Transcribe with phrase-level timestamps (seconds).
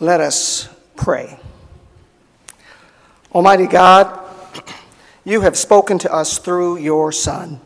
[0.00, 1.38] Let us pray.
[3.32, 4.20] Almighty God,
[5.24, 7.60] you have spoken to us through your Son.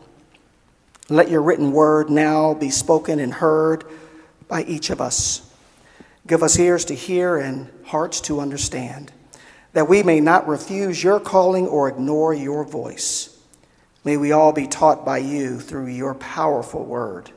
[1.09, 3.83] Let your written word now be spoken and heard
[4.47, 5.41] by each of us.
[6.27, 9.11] Give us ears to hear and hearts to understand,
[9.73, 13.35] that we may not refuse your calling or ignore your voice.
[14.03, 17.31] May we all be taught by you through your powerful word.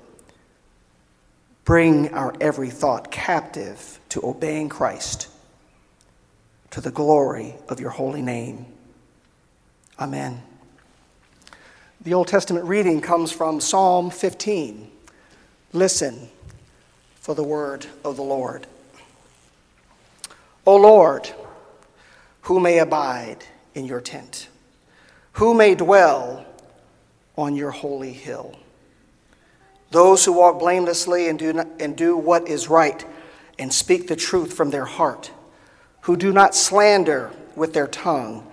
[1.65, 5.29] Bring our every thought captive to obeying Christ,
[6.71, 8.67] to the glory of your holy name.
[9.99, 10.43] Amen.
[12.01, 14.91] The Old Testament reading comes from Psalm 15.
[15.73, 16.29] Listen
[17.15, 18.67] for the word of the Lord.
[20.67, 21.31] O Lord,
[22.43, 23.45] who may abide
[23.75, 24.49] in your tent?
[25.35, 26.45] Who may dwell
[27.37, 28.57] on your holy hill?
[29.93, 33.05] Those who walk blamelessly and do, not, and do what is right
[33.59, 35.31] and speak the truth from their heart,
[36.03, 38.51] who do not slander with their tongue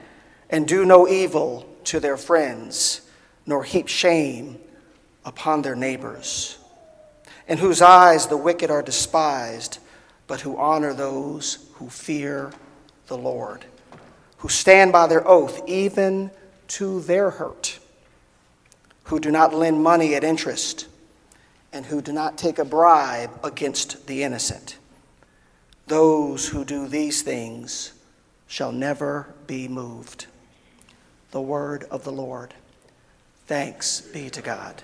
[0.49, 3.01] and do no evil to their friends,
[3.45, 4.59] nor heap shame
[5.23, 6.57] upon their neighbors,
[7.47, 9.79] in whose eyes the wicked are despised,
[10.27, 12.51] but who honor those who fear
[13.07, 13.63] the Lord,
[14.39, 16.31] who stand by their oath even
[16.67, 17.79] to their hurt,
[19.03, 20.88] who do not lend money at interest
[21.71, 24.77] and who do not take a bribe against the innocent.
[25.87, 27.93] Those who do these things
[28.47, 30.25] shall never be moved.
[31.31, 32.53] The word of the Lord.
[33.45, 34.83] Thanks be to God.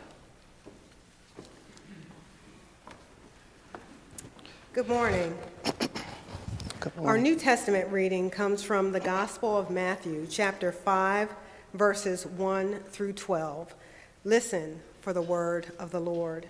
[4.73, 5.37] Good morning.
[6.79, 7.17] Good Our.
[7.17, 11.29] New Testament reading comes from the Gospel of Matthew, chapter 5,
[11.73, 13.73] verses 1 through 12.
[14.23, 16.49] Listen for the word of the Lord.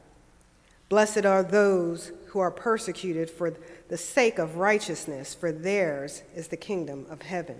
[0.91, 3.53] Blessed are those who are persecuted for
[3.87, 7.55] the sake of righteousness, for theirs is the kingdom of heaven.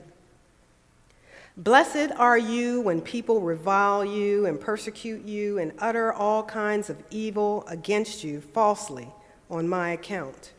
[1.56, 7.02] Blessed are you when people revile you and persecute you and utter all kinds of
[7.10, 9.08] evil against you falsely
[9.50, 10.52] on my account.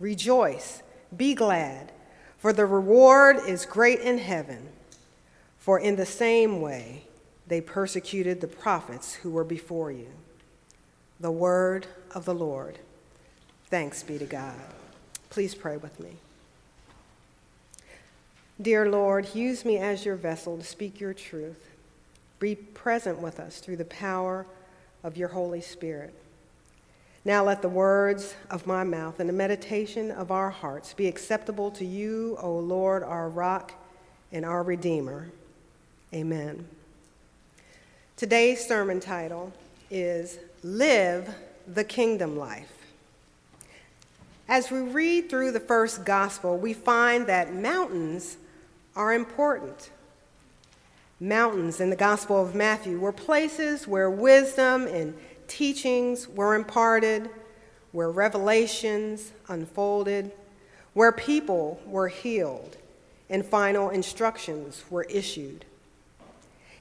[0.00, 0.82] Rejoice,
[1.14, 1.92] be glad,
[2.38, 4.70] for the reward is great in heaven.
[5.58, 7.04] For in the same way
[7.48, 10.08] they persecuted the prophets who were before you.
[11.20, 12.78] The word of the Lord.
[13.66, 14.54] Thanks be to God.
[15.30, 16.12] Please pray with me.
[18.60, 21.68] Dear Lord, use me as your vessel to speak your truth.
[22.40, 24.46] Be present with us through the power
[25.04, 26.14] of your Holy Spirit.
[27.24, 31.70] Now let the words of my mouth and the meditation of our hearts be acceptable
[31.72, 33.72] to you, O Lord, our rock
[34.32, 35.28] and our Redeemer.
[36.14, 36.66] Amen.
[38.16, 39.52] Today's sermon title
[39.90, 41.36] is Live
[41.68, 42.72] the Kingdom Life.
[44.48, 48.38] As we read through the first gospel, we find that mountains
[48.96, 49.90] are important.
[51.20, 55.14] Mountains in the Gospel of Matthew were places where wisdom and
[55.46, 57.30] teachings were imparted,
[57.92, 60.32] where revelations unfolded,
[60.92, 62.76] where people were healed,
[63.30, 65.64] and final instructions were issued.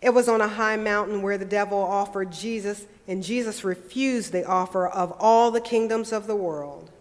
[0.01, 4.45] It was on a high mountain where the devil offered Jesus, and Jesus refused the
[4.45, 6.91] offer of all the kingdoms of the world.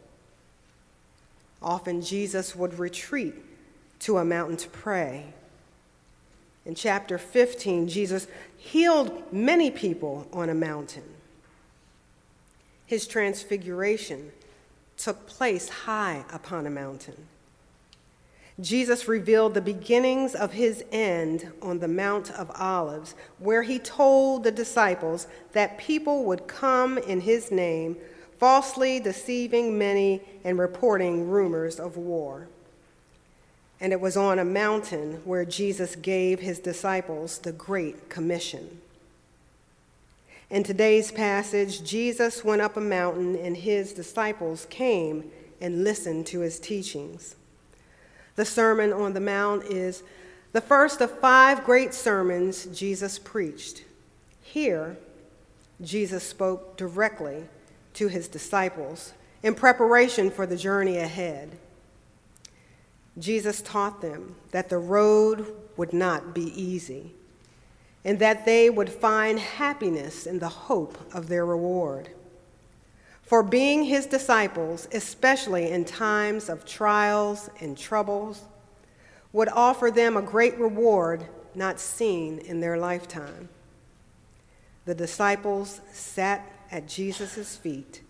[1.60, 3.34] Often Jesus would retreat
[4.00, 5.26] to a mountain to pray.
[6.64, 8.26] In chapter 15, Jesus
[8.56, 11.04] healed many people on a mountain.
[12.86, 14.32] His transfiguration
[14.96, 17.26] took place high upon a mountain.
[18.58, 24.44] Jesus revealed the beginnings of his end on the Mount of Olives, where he told
[24.44, 27.98] the disciples that people would come in his name,
[28.38, 32.48] falsely deceiving many and reporting rumors of war.
[33.80, 38.80] and it was on a mountain where Jesus gave his disciples the Great Commission.
[40.48, 45.30] In today's passage, Jesus went up a mountain, and his disciples came
[45.60, 47.34] and listened to his teachings.
[48.36, 50.02] The Sermon on the Mount is
[50.52, 53.84] the first of five great sermons Jesus preached.
[54.40, 54.96] Here,
[55.82, 57.44] Jesus spoke directly
[57.94, 59.12] to his disciples
[59.42, 61.58] in preparation for the journey ahead.
[63.18, 67.12] Jesus taught them that the road would not be easy
[68.04, 72.10] and that they would find happiness in the hope of their reward.
[73.26, 78.44] For being his disciples, especially in times of trials and troubles,
[79.32, 83.48] would offer them a great reward not seen in their lifetime.
[84.84, 88.00] The disciples sat at Jesus' feet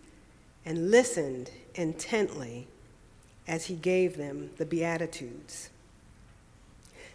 [0.67, 2.67] and listened intently
[3.49, 5.71] as he gave them the Beatitudes.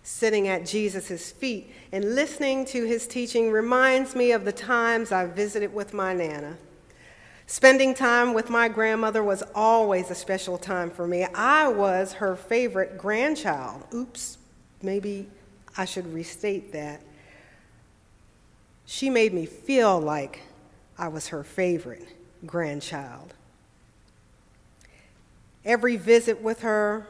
[0.02, 5.28] Sitting at Jesus' feet and listening to his teaching reminds me of the times I
[5.28, 6.58] visited with my Nana.
[7.52, 11.26] Spending time with my grandmother was always a special time for me.
[11.36, 13.84] I was her favorite grandchild.
[13.94, 14.38] Oops,
[14.82, 15.28] maybe
[15.78, 17.02] I should restate that.
[18.86, 20.44] She made me feel like
[20.98, 22.08] I was her favorite
[22.46, 23.34] grandchild.
[25.66, 27.06] Every visit with her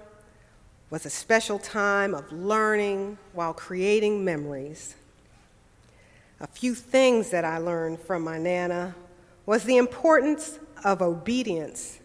[0.89, 4.95] was a special time of learning while creating memories.
[6.39, 8.95] A few things that I learned from my Nana
[9.45, 11.99] was the importance of obedience,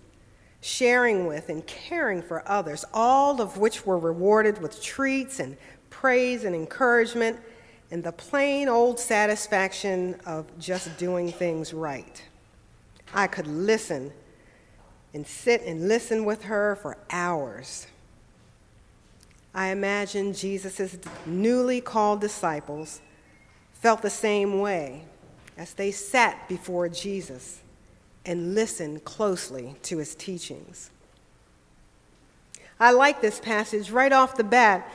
[0.61, 5.57] sharing with and caring for others, all of which were rewarded with treats and
[5.91, 7.39] praise and encouragement,
[7.91, 12.23] and the plain old satisfaction of just doing things right.
[13.15, 14.13] I could listen
[15.15, 17.87] and sit and listen with her for hours.
[19.55, 23.01] I imagine Jesus' newly called disciples
[23.73, 25.07] felt the same way
[25.57, 27.63] as they sat before Jesus
[28.25, 30.91] and listened closely to his teachings.
[32.79, 34.91] I like this passage right off the bat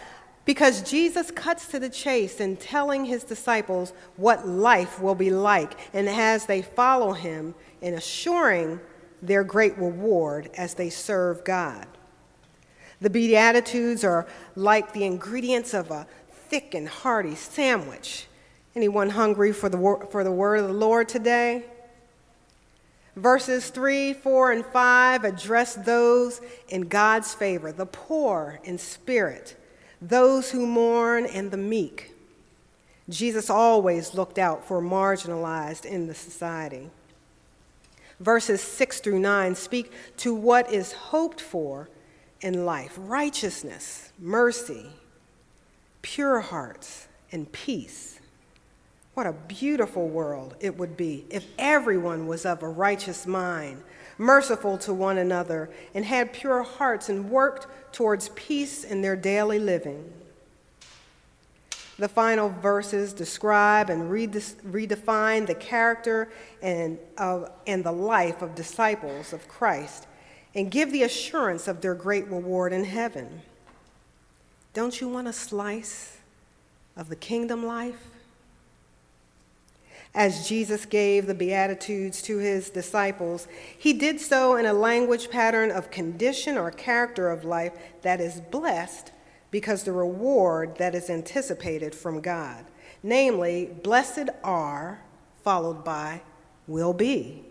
[0.45, 5.77] because Jesus cuts to the chase in telling his disciples what life will be like,
[5.93, 8.79] and as they follow him in assuring
[9.21, 11.87] their great reward as they serve God.
[12.99, 16.07] The Beatitudes are like the ingredients of a
[16.49, 18.27] thick and hearty sandwich.
[18.75, 21.65] Anyone hungry for the, for the word of the Lord today?
[23.15, 26.39] Verses 3, 4, and 5 address those
[26.69, 29.57] in God's favor, the poor in spirit,
[30.01, 32.13] those who mourn, and the meek.
[33.09, 36.89] Jesus always looked out for marginalized in the society
[38.21, 41.89] verses 6 through 9 speak to what is hoped for
[42.39, 44.85] in life righteousness, mercy,
[46.01, 48.19] pure hearts, and peace.
[49.21, 53.83] What a beautiful world it would be if everyone was of a righteous mind,
[54.17, 59.59] merciful to one another, and had pure hearts and worked towards peace in their daily
[59.59, 60.11] living.
[61.99, 66.31] The final verses describe and redefine the character
[66.63, 66.97] and,
[67.67, 70.07] and the life of disciples of Christ
[70.55, 73.43] and give the assurance of their great reward in heaven.
[74.73, 76.17] Don't you want a slice
[76.97, 78.10] of the kingdom life?
[80.13, 85.71] As Jesus gave the Beatitudes to his disciples, he did so in a language pattern
[85.71, 89.11] of condition or character of life that is blessed
[89.51, 92.65] because the reward that is anticipated from God,
[93.01, 95.01] namely, blessed are,
[95.43, 96.21] followed by
[96.67, 97.45] will be.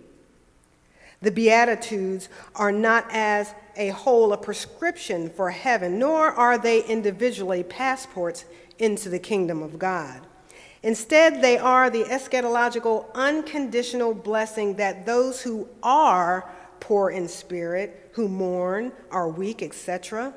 [1.22, 7.62] The Beatitudes are not as a whole a prescription for heaven, nor are they individually
[7.62, 8.44] passports
[8.78, 10.26] into the kingdom of God.
[10.82, 16.48] Instead, they are the eschatological unconditional blessing that those who are
[16.80, 20.32] poor in spirit, who mourn, are weak, etc.,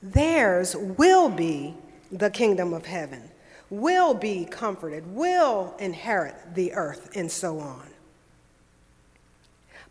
[0.00, 1.74] theirs will be
[2.12, 3.30] the kingdom of heaven,
[3.70, 7.82] will be comforted, will inherit the earth, and so on.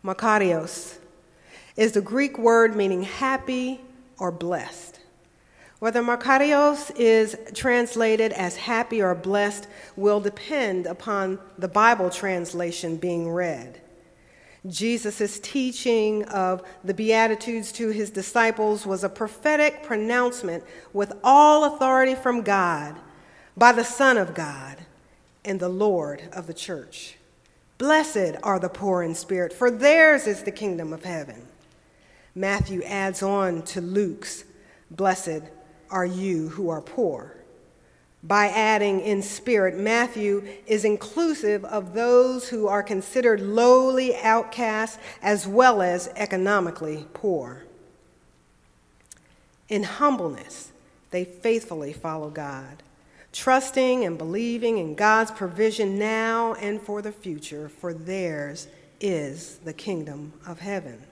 [0.04, 0.98] Makarios
[1.76, 3.80] is the Greek word meaning happy
[4.18, 4.91] or blessed.
[5.82, 13.28] Whether Makarios is translated as happy or blessed will depend upon the Bible translation being
[13.28, 13.80] read.
[14.64, 20.62] Jesus' teaching of the Beatitudes to his disciples was a prophetic pronouncement
[20.92, 22.94] with all authority from God
[23.56, 24.76] by the Son of God
[25.44, 27.16] and the Lord of the church.
[27.78, 31.48] Blessed are the poor in spirit, for theirs is the kingdom of heaven.
[32.36, 34.44] Matthew adds on to Luke's,
[34.88, 35.42] Blessed
[35.92, 37.36] are you who are poor.
[38.24, 45.46] By adding in spirit, Matthew is inclusive of those who are considered lowly outcasts as
[45.46, 47.64] well as economically poor.
[49.68, 50.70] In humbleness,
[51.10, 52.82] they faithfully follow God,
[53.32, 58.68] trusting and believing in God's provision now and for the future, for theirs
[59.00, 61.02] is the kingdom of heaven.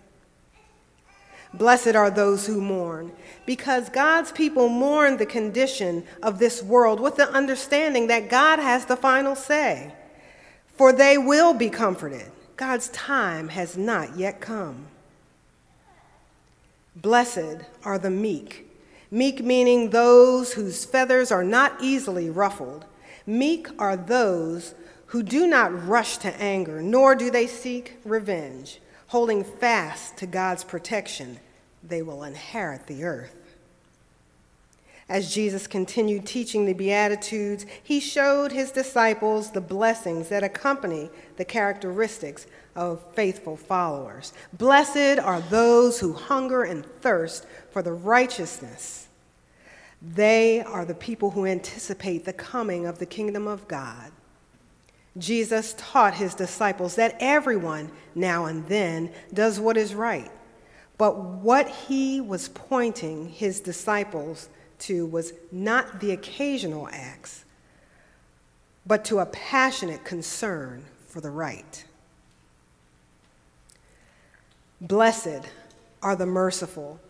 [1.52, 3.12] Blessed are those who mourn,
[3.44, 8.86] because God's people mourn the condition of this world with the understanding that God has
[8.86, 9.92] the final say.
[10.76, 12.30] For they will be comforted.
[12.56, 14.86] God's time has not yet come.
[16.94, 18.66] Blessed are the meek.
[19.10, 22.84] Meek meaning those whose feathers are not easily ruffled.
[23.26, 24.74] Meek are those
[25.06, 28.80] who do not rush to anger, nor do they seek revenge
[29.10, 31.36] holding fast to God's protection,
[31.82, 33.34] they will inherit the earth.
[35.08, 41.44] As Jesus continued teaching the Beatitudes, he showed his disciples the blessings that accompany the
[41.44, 44.32] characteristics of faithful followers.
[44.52, 49.08] Blessed are those who hunger and thirst for the righteousness.
[50.00, 54.12] They are the people who anticipate the coming of the kingdom of God.
[55.18, 60.30] Jesus taught his disciples that everyone now and then does what is right.
[60.98, 64.48] But what he was pointing his disciples
[64.80, 67.44] to was not the occasional acts,
[68.86, 71.84] but to a passionate concern for the right.
[74.80, 75.46] Blessed
[76.02, 77.00] are the merciful,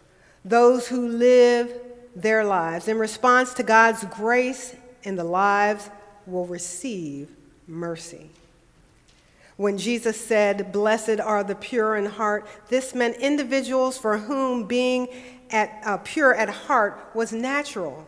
[0.45, 1.73] those who live
[2.17, 5.91] their lives in response to God's grace in the lives
[6.27, 7.29] will receive
[7.71, 8.31] mercy.
[9.57, 15.09] When Jesus said, Blessed are the pure in heart, this meant individuals for whom being
[15.51, 18.07] at, uh, pure at heart was natural.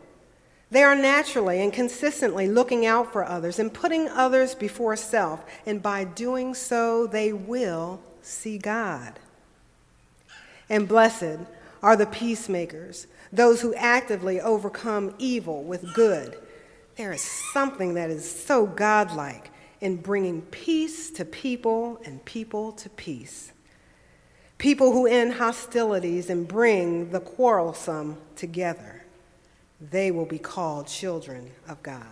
[0.71, 5.83] They are naturally and consistently looking out for others and putting others before self, and
[5.83, 9.19] by doing so, they will see God.
[10.71, 11.41] And blessed
[11.83, 16.39] are the peacemakers, those who actively overcome evil with good.
[16.97, 17.21] There is
[17.53, 19.51] something that is so godlike
[19.83, 23.53] in bringing peace to people and people to peace.
[24.57, 29.03] People who end hostilities and bring the quarrelsome together.
[29.81, 32.07] They will be called children of God.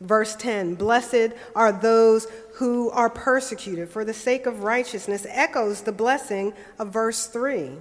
[0.00, 5.90] Verse 10 Blessed are those who are persecuted for the sake of righteousness, echoes the
[5.90, 7.72] blessing of verse 3.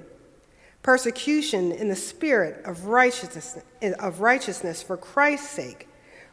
[0.81, 3.59] Persecution in the spirit of righteousness,
[3.99, 5.87] of righteousness for Christ's sake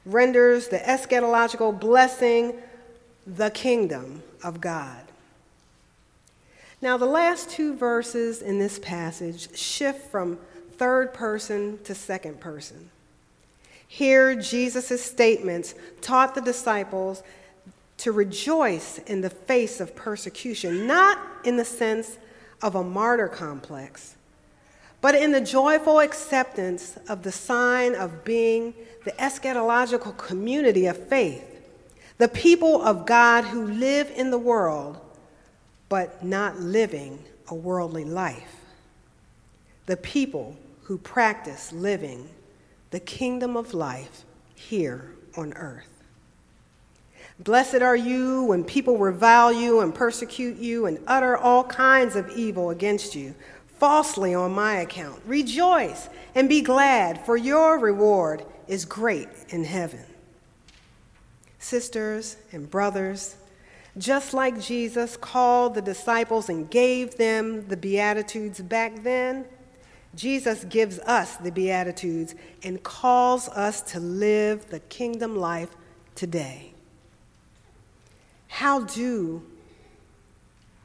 [0.05, 2.55] renders the eschatological blessing
[3.26, 5.02] the kingdom of God.
[6.81, 10.38] Now, the last two verses in this passage shift from
[10.76, 12.90] third person to second person.
[13.87, 17.23] Here, Jesus' statements taught the disciples
[17.99, 22.19] to rejoice in the face of persecution, not in the sense
[22.62, 24.14] of a martyr complex,
[25.00, 28.75] but in the joyful acceptance of the sign of being
[29.05, 31.45] the eschatological community of faith,
[32.19, 35.00] the people of God who live in the world
[35.88, 38.57] but not living a worldly life,
[39.87, 42.28] the people who practice living
[42.90, 44.25] the kingdom of life
[44.55, 45.87] here on earth.
[47.38, 52.28] Blessed are you when people revile you and persecute you and utter all kinds of
[52.31, 53.35] evil against you
[53.78, 55.20] falsely on my account.
[55.26, 60.04] Rejoice and be glad, for your reward is great in heaven.
[61.58, 63.37] Sisters and brothers,
[63.97, 69.44] just like Jesus called the disciples and gave them the Beatitudes back then,
[70.14, 75.70] Jesus gives us the Beatitudes and calls us to live the kingdom life
[76.14, 76.73] today.
[78.49, 79.42] How do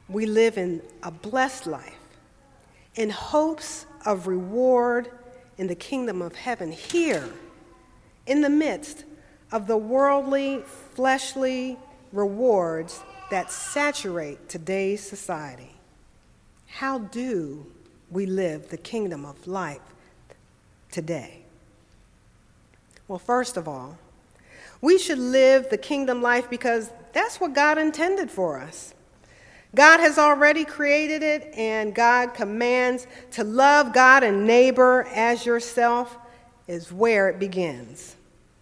[0.08, 2.03] we live in a blessed life?
[2.94, 5.10] In hopes of reward
[5.58, 7.28] in the kingdom of heaven here,
[8.26, 9.04] in the midst
[9.52, 10.62] of the worldly,
[10.94, 11.76] fleshly
[12.12, 15.74] rewards that saturate today's society.
[16.66, 17.66] How do
[18.10, 19.80] we live the kingdom of life
[20.90, 21.40] today?
[23.06, 23.98] Well, first of all,
[24.80, 28.94] we should live the kingdom life because that's what God intended for us.
[29.74, 36.16] God has already created it, and God commands to love God and neighbor as yourself,
[36.66, 38.16] is where it begins.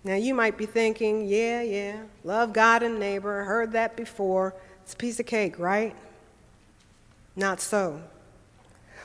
[0.05, 4.55] Now, you might be thinking, yeah, yeah, love God and neighbor, heard that before.
[4.83, 5.95] It's a piece of cake, right?
[7.37, 8.01] Not so.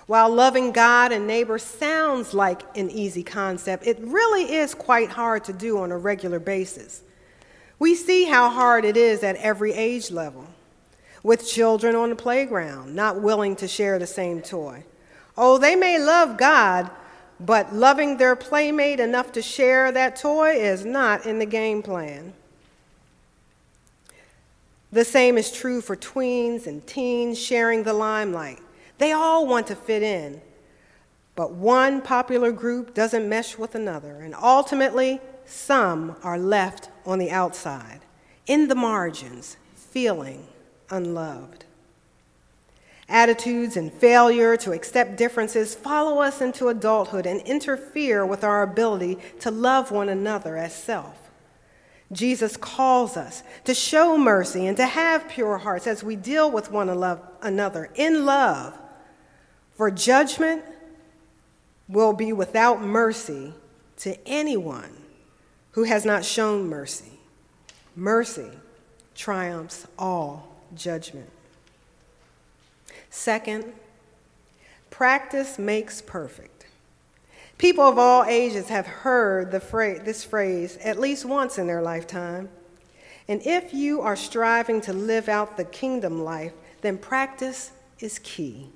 [0.07, 5.43] While loving God and neighbor sounds like an easy concept, it really is quite hard
[5.43, 7.03] to do on a regular basis.
[7.77, 10.47] We see how hard it is at every age level,
[11.27, 14.81] with children on the playground not willing to share the same toy.
[15.37, 16.89] Oh, they may love God,
[17.37, 22.31] but loving their playmate enough to share that toy is not in the game plan.
[24.93, 28.61] The same is true for tweens and teens sharing the limelight.
[28.97, 30.39] They all want to fit in,
[31.35, 37.31] but one popular group doesn't mesh with another, and ultimately, some are left on the
[37.31, 37.99] outside,
[38.45, 40.47] in the margins, feeling
[40.89, 41.65] unloved.
[43.09, 49.17] Attitudes and failure to accept differences follow us into adulthood and interfere with our ability
[49.39, 51.15] to love one another as self.
[52.11, 56.71] Jesus calls us to show mercy and to have pure hearts as we deal with
[56.71, 56.89] one
[57.41, 58.77] another in love
[59.77, 60.63] for judgment
[61.87, 63.53] will be without mercy
[63.97, 64.91] to anyone
[65.71, 67.19] who has not shown mercy.
[67.95, 68.49] Mercy
[69.15, 71.29] triumphs all judgment.
[73.09, 73.73] Second,
[74.89, 76.65] practice makes perfect.
[77.57, 82.49] People of all ages have heard this phrase at least once in their lifetime.
[83.27, 88.69] And if you are striving to live out the kingdom life, then practice is key.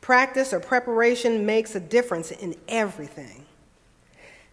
[0.00, 3.44] Practice or preparation makes a difference in everything.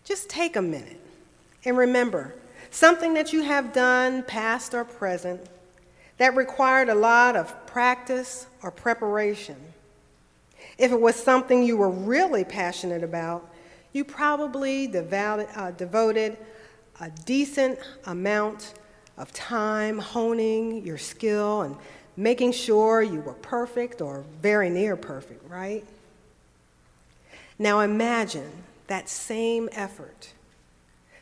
[0.03, 1.01] Just take a minute
[1.65, 2.36] and remember
[2.70, 5.41] something that you have done, past or present,
[6.17, 9.55] that required a lot of practice or preparation.
[10.77, 13.50] If it was something you were really passionate about,
[13.93, 16.38] you probably devoted, uh, devoted
[17.00, 18.74] a decent amount
[19.17, 21.75] of time honing your skill and
[22.15, 25.86] making sure you were perfect or very near perfect, right?
[27.59, 28.51] Now imagine
[28.88, 30.33] that same effort,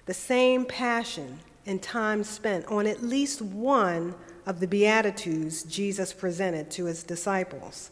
[0.06, 6.70] the same passion and time spent on at least one of the Beatitudes Jesus presented
[6.72, 7.92] to his disciples.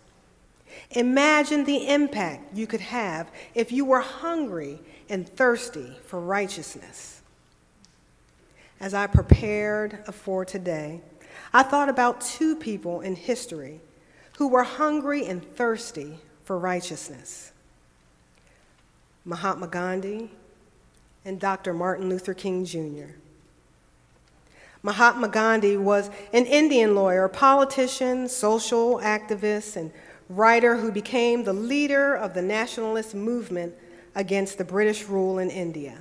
[0.92, 7.22] Imagine the impact you could have if you were hungry and thirsty for righteousness.
[8.80, 11.02] As I prepared for today,
[11.54, 13.80] I thought about two people in history
[14.38, 17.52] who were hungry and thirsty for righteousness
[19.26, 20.32] Mahatma Gandhi
[21.24, 21.74] and Dr.
[21.74, 23.14] Martin Luther King Jr.
[24.86, 29.92] Mahatma Gandhi was an Indian lawyer, politician, social activist, and
[30.28, 33.74] writer who became the leader of the nationalist movement
[34.14, 36.00] against the British rule in India.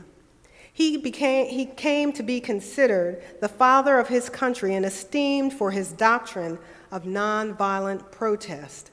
[0.72, 5.70] He, became, he came to be considered the father of his country and esteemed for
[5.70, 6.58] his doctrine
[6.90, 8.90] of nonviolent protest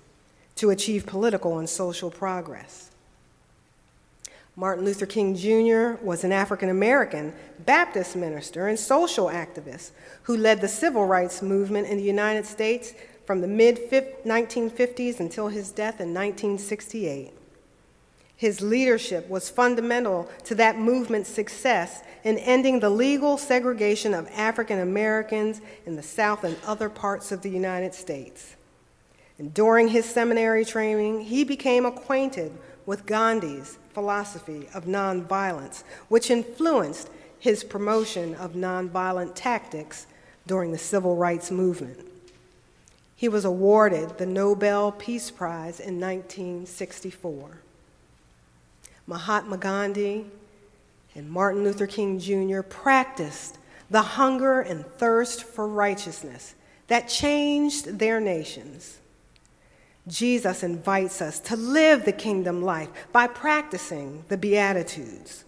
[0.55, 2.88] to achieve political and social progress.
[4.59, 6.03] Martin Luther King Jr.
[6.03, 7.31] was an African American
[7.65, 9.91] Baptist minister and social activist
[10.23, 12.93] who led the civil rights movement in the United States
[13.25, 17.31] from the mid 1950s until his death in 1968.
[18.35, 24.81] His leadership was fundamental to that movement's success in ending the legal segregation of African
[24.81, 28.57] Americans in the South and other parts of the United States.
[29.37, 32.51] And during his seminary training, he became acquainted
[32.89, 40.07] with Gandhi's philosophy of nonviolence, which influenced his promotion of nonviolent tactics
[40.47, 41.99] during the civil rights movement.
[43.15, 47.59] He was awarded the Nobel Peace Prize in 1964.
[49.05, 50.25] Mahatma Gandhi
[51.13, 52.61] and Martin Luther King Jr.
[52.63, 53.59] practiced
[53.91, 56.55] the hunger and thirst for righteousness
[56.87, 58.97] that changed their nations.
[60.09, 65.45] Jesus invites us to live the kingdom life by practicing the Beatitudes.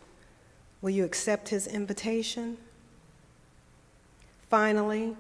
[0.81, 2.57] Will you accept his invitation?
[4.49, 5.17] Finally,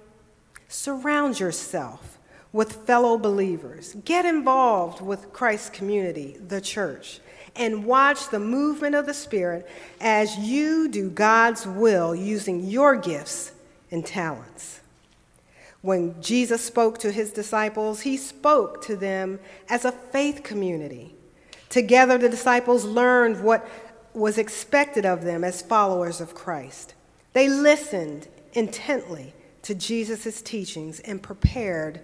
[0.67, 2.17] surround yourself
[2.53, 3.95] with fellow believers.
[4.05, 7.19] Get involved with Christ's community, the church
[7.55, 9.67] and watch the movement of the Spirit
[9.99, 13.51] as you do God's will using your gifts
[13.91, 14.80] and talents.
[15.81, 19.39] When Jesus spoke to his disciples, he spoke to them
[19.69, 21.15] as a faith community.
[21.69, 23.67] Together, the disciples learned what
[24.13, 26.93] was expected of them as followers of Christ.
[27.33, 32.01] They listened intently to Jesus' teachings and prepared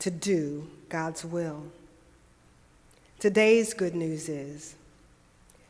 [0.00, 1.64] to do God's will.
[3.20, 4.74] Today's good news is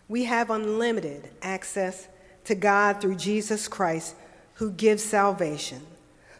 [0.08, 2.08] we have unlimited access
[2.44, 4.16] to God through Jesus Christ,
[4.54, 5.82] who gives salvation,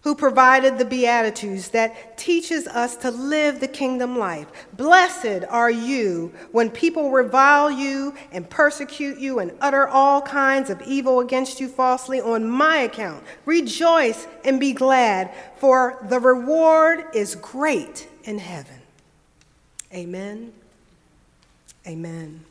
[0.02, 4.48] who provided the Beatitudes that teaches us to live the kingdom life.
[4.76, 10.82] Blessed are you when people revile you and persecute you and utter all kinds of
[10.82, 13.22] evil against you falsely on my account.
[13.44, 18.80] Rejoice and be glad, for the reward is great in heaven.
[19.94, 20.52] Amen.
[21.86, 22.44] Amen.